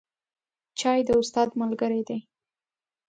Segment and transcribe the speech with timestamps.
[0.79, 2.19] چای د استاد ملګری دی